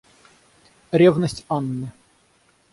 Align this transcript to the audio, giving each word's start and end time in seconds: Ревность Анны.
Ревность 0.91 1.45
Анны. 1.47 1.91